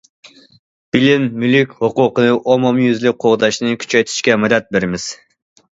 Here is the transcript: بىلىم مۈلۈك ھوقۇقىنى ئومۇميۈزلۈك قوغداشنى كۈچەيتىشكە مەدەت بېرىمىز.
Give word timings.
بىلىم 0.95 1.27
مۈلۈك 1.43 1.75
ھوقۇقىنى 1.83 2.33
ئومۇميۈزلۈك 2.41 3.21
قوغداشنى 3.27 3.79
كۈچەيتىشكە 3.87 4.43
مەدەت 4.47 4.75
بېرىمىز. 4.75 5.11